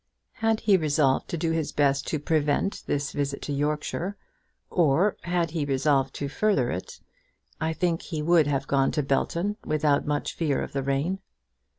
Had 0.41 0.61
he 0.61 0.77
resolved 0.77 1.27
to 1.29 1.37
do 1.37 1.51
his 1.51 1.71
best 1.71 2.07
to 2.07 2.17
prevent 2.17 2.81
this 2.87 3.11
visit 3.11 3.39
to 3.43 3.53
Yorkshire, 3.53 4.17
or 4.71 5.15
had 5.21 5.51
he 5.51 5.63
resolved 5.63 6.15
to 6.15 6.27
further 6.27 6.71
it, 6.71 6.99
I 7.59 7.71
think 7.73 8.01
he 8.01 8.23
would 8.23 8.47
have 8.47 8.65
gone 8.65 8.89
to 8.93 9.03
Belton 9.03 9.57
without 9.63 10.07
much 10.07 10.33
fear 10.33 10.63
of 10.63 10.73
the 10.73 10.81
rain. 10.81 11.19